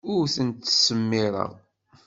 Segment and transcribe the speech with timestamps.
[0.13, 1.51] Ur tent-ttsemmiṛeɣ.